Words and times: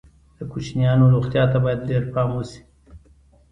د 0.37 0.39
کوچنیانو 0.51 1.11
روغتیا 1.15 1.43
ته 1.51 1.57
باید 1.63 1.87
ډېر 1.89 2.03
پام 2.13 2.29
وشي. 2.35 2.61